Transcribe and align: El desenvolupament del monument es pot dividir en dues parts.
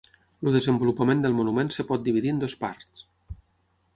El 0.45 0.55
desenvolupament 0.57 1.21
del 1.25 1.35
monument 1.41 1.69
es 1.75 1.87
pot 1.91 2.07
dividir 2.09 2.33
en 2.37 2.43
dues 2.45 2.55
parts. 2.65 3.05